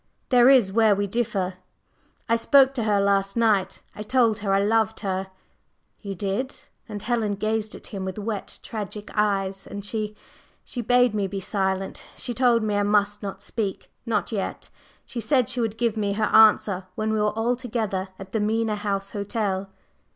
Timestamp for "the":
18.31-18.39